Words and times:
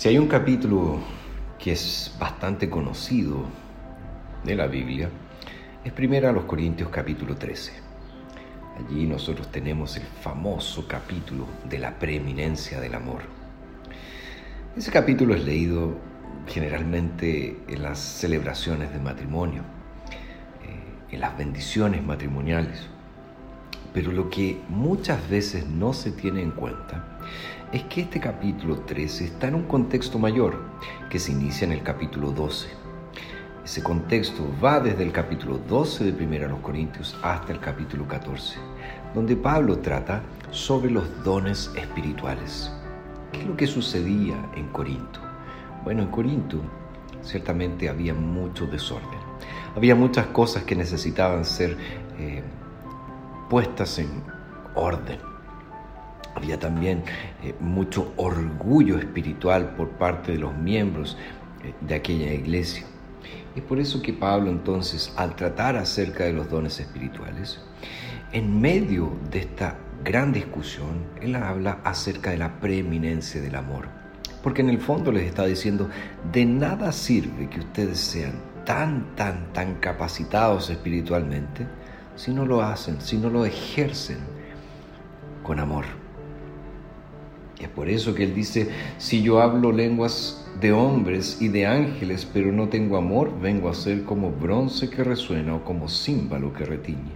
Si 0.00 0.08
hay 0.08 0.16
un 0.16 0.28
capítulo 0.28 0.98
que 1.58 1.72
es 1.72 2.16
bastante 2.18 2.70
conocido 2.70 3.44
de 4.44 4.54
la 4.54 4.66
Biblia, 4.66 5.10
es 5.84 5.92
primera 5.92 6.30
a 6.30 6.32
los 6.32 6.44
Corintios 6.44 6.88
capítulo 6.88 7.36
13. 7.36 7.72
Allí 8.78 9.06
nosotros 9.06 9.52
tenemos 9.52 9.98
el 9.98 10.04
famoso 10.04 10.88
capítulo 10.88 11.44
de 11.68 11.80
la 11.80 11.98
preeminencia 11.98 12.80
del 12.80 12.94
amor. 12.94 13.20
Ese 14.74 14.90
capítulo 14.90 15.34
es 15.34 15.44
leído 15.44 15.98
generalmente 16.46 17.58
en 17.68 17.82
las 17.82 17.98
celebraciones 17.98 18.94
de 18.94 19.00
matrimonio, 19.00 19.64
eh, 20.64 21.14
en 21.14 21.20
las 21.20 21.36
bendiciones 21.36 22.02
matrimoniales. 22.02 22.88
Pero 23.92 24.12
lo 24.12 24.30
que 24.30 24.60
muchas 24.68 25.28
veces 25.28 25.66
no 25.66 25.92
se 25.92 26.12
tiene 26.12 26.42
en 26.42 26.52
cuenta 26.52 27.18
es 27.72 27.84
que 27.84 28.02
este 28.02 28.20
capítulo 28.20 28.80
13 28.80 29.24
está 29.24 29.48
en 29.48 29.54
un 29.54 29.64
contexto 29.64 30.18
mayor 30.18 30.58
que 31.08 31.18
se 31.18 31.32
inicia 31.32 31.64
en 31.64 31.72
el 31.72 31.82
capítulo 31.82 32.30
12. 32.30 32.68
Ese 33.64 33.82
contexto 33.82 34.46
va 34.62 34.80
desde 34.80 35.02
el 35.02 35.12
capítulo 35.12 35.58
12 35.58 36.12
de 36.12 36.24
1 36.24 36.46
a 36.46 36.48
los 36.48 36.60
Corintios 36.60 37.16
hasta 37.22 37.52
el 37.52 37.60
capítulo 37.60 38.06
14, 38.08 38.58
donde 39.14 39.36
Pablo 39.36 39.78
trata 39.78 40.22
sobre 40.50 40.90
los 40.90 41.22
dones 41.22 41.70
espirituales. 41.76 42.72
¿Qué 43.32 43.40
es 43.40 43.46
lo 43.46 43.56
que 43.56 43.66
sucedía 43.66 44.50
en 44.56 44.68
Corinto? 44.68 45.20
Bueno, 45.84 46.02
en 46.02 46.08
Corinto 46.10 46.60
ciertamente 47.22 47.88
había 47.88 48.14
mucho 48.14 48.66
desorden. 48.66 49.20
Había 49.76 49.94
muchas 49.94 50.26
cosas 50.28 50.64
que 50.64 50.74
necesitaban 50.74 51.44
ser 51.44 51.76
eh, 52.18 52.42
puestas 53.50 53.98
en 53.98 54.08
orden. 54.74 55.18
Había 56.34 56.58
también 56.58 57.02
eh, 57.42 57.54
mucho 57.60 58.14
orgullo 58.16 58.96
espiritual 58.96 59.74
por 59.74 59.90
parte 59.90 60.32
de 60.32 60.38
los 60.38 60.56
miembros 60.56 61.18
eh, 61.62 61.74
de 61.80 61.94
aquella 61.96 62.32
iglesia. 62.32 62.86
Es 63.54 63.62
por 63.62 63.80
eso 63.80 64.00
que 64.00 64.12
Pablo 64.12 64.50
entonces, 64.50 65.12
al 65.16 65.34
tratar 65.34 65.76
acerca 65.76 66.24
de 66.24 66.32
los 66.32 66.48
dones 66.48 66.78
espirituales, 66.78 67.60
en 68.32 68.60
medio 68.60 69.12
de 69.30 69.40
esta 69.40 69.76
gran 70.04 70.32
discusión, 70.32 71.04
él 71.20 71.34
habla 71.34 71.80
acerca 71.82 72.30
de 72.30 72.38
la 72.38 72.60
preeminencia 72.60 73.42
del 73.42 73.56
amor. 73.56 73.88
Porque 74.44 74.62
en 74.62 74.70
el 74.70 74.78
fondo 74.78 75.10
les 75.10 75.24
está 75.24 75.44
diciendo, 75.44 75.90
de 76.32 76.46
nada 76.46 76.92
sirve 76.92 77.50
que 77.50 77.58
ustedes 77.58 77.98
sean 77.98 78.34
tan, 78.64 79.16
tan, 79.16 79.52
tan 79.52 79.74
capacitados 79.74 80.70
espiritualmente 80.70 81.66
si 82.20 82.32
no 82.32 82.44
lo 82.44 82.60
hacen, 82.60 83.00
si 83.00 83.16
no 83.16 83.30
lo 83.30 83.46
ejercen 83.46 84.18
con 85.42 85.58
amor. 85.58 85.86
Y 87.58 87.62
es 87.62 87.70
por 87.70 87.88
eso 87.88 88.14
que 88.14 88.24
él 88.24 88.34
dice, 88.34 88.68
si 88.98 89.22
yo 89.22 89.40
hablo 89.40 89.72
lenguas 89.72 90.46
de 90.60 90.70
hombres 90.70 91.40
y 91.40 91.48
de 91.48 91.66
ángeles, 91.66 92.28
pero 92.30 92.52
no 92.52 92.68
tengo 92.68 92.98
amor, 92.98 93.40
vengo 93.40 93.70
a 93.70 93.74
ser 93.74 94.04
como 94.04 94.30
bronce 94.30 94.90
que 94.90 95.02
resuena 95.02 95.54
o 95.54 95.64
como 95.64 95.88
címbalo 95.88 96.52
que 96.52 96.66
retiñe. 96.66 97.12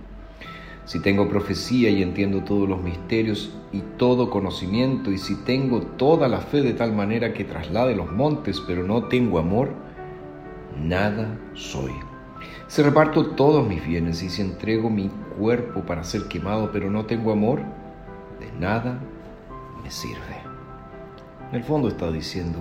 Si 0.87 1.01
tengo 1.03 1.29
profecía 1.29 1.91
y 1.91 2.03
entiendo 2.03 2.43
todos 2.43 2.67
los 2.67 2.83
misterios 2.83 3.55
y 3.73 3.81
todo 3.99 4.31
conocimiento, 4.31 5.11
y 5.11 5.19
si 5.19 5.35
tengo 5.45 5.83
toda 5.83 6.29
la 6.29 6.41
fe 6.41 6.63
de 6.63 6.73
tal 6.73 6.95
manera 6.95 7.35
que 7.35 7.45
traslade 7.45 7.95
los 7.95 8.11
montes, 8.11 8.59
pero 8.67 8.83
no 8.83 9.05
tengo 9.05 9.39
amor, 9.39 9.69
nada 10.79 11.39
soy. 11.53 11.93
Si 12.67 12.83
reparto 12.83 13.31
todos 13.31 13.67
mis 13.67 13.84
bienes 13.87 14.23
y 14.23 14.31
si 14.31 14.42
entrego 14.42 14.91
mi 14.91 15.11
cuerpo 15.39 15.83
para 15.83 16.05
ser 16.05 16.28
quemado, 16.28 16.70
pero 16.73 16.91
no 16.91 17.06
tengo 17.06 17.33
amor, 17.33 17.61
de 18.41 18.51
nada 18.59 18.98
me 19.83 19.91
sirve. 19.91 20.36
En 21.51 21.56
el 21.56 21.64
fondo 21.64 21.89
está 21.89 22.11
diciendo, 22.11 22.59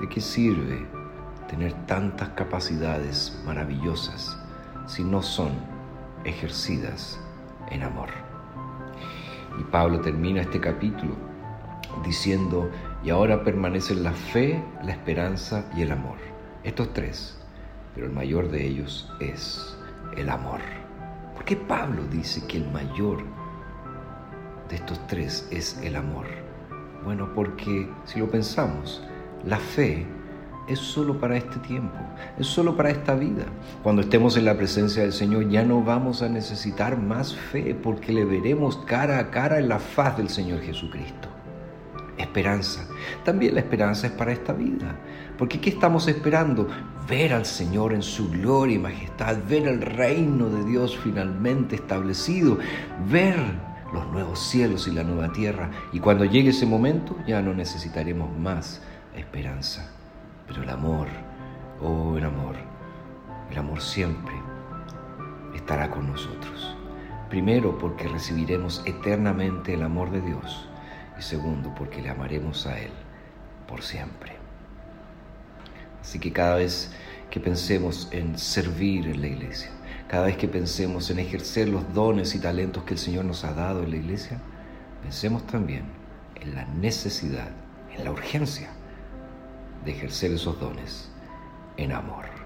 ¿de 0.00 0.08
qué 0.08 0.20
sirve 0.20 0.86
tener 1.48 1.72
tantas 1.86 2.30
capacidades 2.30 3.42
maravillosas 3.44 4.38
si 4.86 5.02
no 5.02 5.22
son 5.22 5.50
ejercidas 6.24 7.18
en 7.70 7.82
amor? 7.82 8.10
Y 9.58 9.64
Pablo 9.64 10.00
termina 10.00 10.42
este 10.42 10.60
capítulo 10.60 11.14
diciendo, 12.04 12.70
y 13.04 13.10
ahora 13.10 13.44
permanecen 13.44 14.02
la 14.02 14.12
fe, 14.12 14.62
la 14.84 14.92
esperanza 14.92 15.64
y 15.76 15.82
el 15.82 15.92
amor. 15.92 16.16
Estos 16.64 16.92
tres, 16.92 17.41
pero 17.94 18.06
el 18.06 18.12
mayor 18.12 18.50
de 18.50 18.66
ellos 18.66 19.10
es 19.20 19.76
el 20.16 20.28
amor. 20.28 20.60
¿Por 21.34 21.44
qué 21.44 21.56
Pablo 21.56 22.02
dice 22.10 22.46
que 22.46 22.58
el 22.58 22.70
mayor 22.70 23.24
de 24.68 24.76
estos 24.76 25.06
tres 25.06 25.48
es 25.50 25.78
el 25.82 25.96
amor? 25.96 26.26
Bueno, 27.04 27.32
porque 27.34 27.88
si 28.04 28.20
lo 28.20 28.30
pensamos, 28.30 29.02
la 29.44 29.58
fe 29.58 30.06
es 30.68 30.78
solo 30.78 31.18
para 31.18 31.36
este 31.36 31.58
tiempo, 31.60 31.98
es 32.38 32.46
solo 32.46 32.76
para 32.76 32.90
esta 32.90 33.14
vida. 33.14 33.44
Cuando 33.82 34.02
estemos 34.02 34.36
en 34.36 34.44
la 34.44 34.56
presencia 34.56 35.02
del 35.02 35.12
Señor 35.12 35.48
ya 35.48 35.64
no 35.64 35.82
vamos 35.82 36.22
a 36.22 36.28
necesitar 36.28 36.96
más 36.96 37.34
fe 37.34 37.74
porque 37.74 38.12
le 38.12 38.24
veremos 38.24 38.76
cara 38.78 39.18
a 39.18 39.30
cara 39.30 39.58
en 39.58 39.68
la 39.68 39.78
faz 39.78 40.16
del 40.16 40.28
Señor 40.28 40.60
Jesucristo. 40.60 41.31
Esperanza. 42.18 42.86
También 43.24 43.54
la 43.54 43.60
esperanza 43.60 44.06
es 44.06 44.12
para 44.12 44.32
esta 44.32 44.52
vida. 44.52 44.96
Porque 45.38 45.60
¿qué 45.60 45.70
estamos 45.70 46.08
esperando? 46.08 46.68
Ver 47.08 47.32
al 47.32 47.46
Señor 47.46 47.92
en 47.92 48.02
su 48.02 48.30
gloria 48.30 48.76
y 48.76 48.78
majestad, 48.78 49.38
ver 49.48 49.66
el 49.66 49.80
reino 49.80 50.48
de 50.48 50.64
Dios 50.64 50.98
finalmente 51.02 51.76
establecido, 51.76 52.58
ver 53.10 53.38
los 53.92 54.06
nuevos 54.08 54.38
cielos 54.38 54.86
y 54.88 54.92
la 54.92 55.04
nueva 55.04 55.32
tierra. 55.32 55.70
Y 55.92 56.00
cuando 56.00 56.24
llegue 56.24 56.50
ese 56.50 56.66
momento 56.66 57.16
ya 57.26 57.42
no 57.42 57.54
necesitaremos 57.54 58.36
más 58.38 58.82
esperanza. 59.16 59.90
Pero 60.46 60.62
el 60.62 60.70
amor, 60.70 61.08
oh 61.80 62.16
el 62.16 62.24
amor, 62.24 62.56
el 63.50 63.58
amor 63.58 63.80
siempre 63.80 64.34
estará 65.54 65.90
con 65.90 66.06
nosotros. 66.08 66.76
Primero 67.30 67.78
porque 67.78 68.06
recibiremos 68.06 68.82
eternamente 68.84 69.74
el 69.74 69.82
amor 69.82 70.10
de 70.10 70.20
Dios 70.20 70.68
segundo 71.22 71.74
porque 71.74 72.02
le 72.02 72.10
amaremos 72.10 72.66
a 72.66 72.78
Él 72.78 72.92
por 73.66 73.82
siempre. 73.82 74.32
Así 76.00 76.18
que 76.18 76.32
cada 76.32 76.56
vez 76.56 76.90
que 77.30 77.40
pensemos 77.40 78.08
en 78.10 78.38
servir 78.38 79.06
en 79.06 79.20
la 79.20 79.28
iglesia, 79.28 79.70
cada 80.08 80.26
vez 80.26 80.36
que 80.36 80.48
pensemos 80.48 81.08
en 81.10 81.20
ejercer 81.20 81.68
los 81.68 81.94
dones 81.94 82.34
y 82.34 82.38
talentos 82.38 82.84
que 82.84 82.94
el 82.94 83.00
Señor 83.00 83.24
nos 83.24 83.44
ha 83.44 83.54
dado 83.54 83.82
en 83.84 83.90
la 83.90 83.96
iglesia, 83.96 84.38
pensemos 85.02 85.46
también 85.46 85.84
en 86.40 86.54
la 86.54 86.64
necesidad, 86.66 87.48
en 87.96 88.04
la 88.04 88.10
urgencia 88.10 88.70
de 89.84 89.92
ejercer 89.92 90.32
esos 90.32 90.58
dones 90.60 91.08
en 91.76 91.92
amor. 91.92 92.41